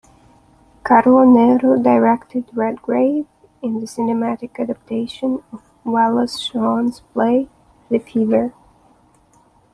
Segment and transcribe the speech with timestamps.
[0.83, 3.27] Carlo Nero directed Redgrave
[3.61, 7.49] in the cinematic adaptation of Wallace Shawn's play
[7.89, 8.51] "The Fever".